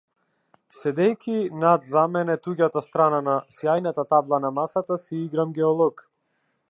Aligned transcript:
Седејќи 0.75 1.35
над 1.63 1.85
за 1.89 2.05
мене 2.15 2.37
туѓата 2.47 2.83
страна 2.85 3.19
на 3.29 3.35
сјајната 3.57 4.07
табла 4.15 4.41
на 4.47 4.53
масата 4.57 4.99
си 5.05 5.21
играм 5.27 5.55
геолог. 5.61 6.05